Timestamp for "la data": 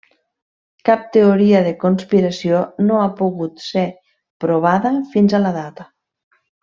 5.45-5.87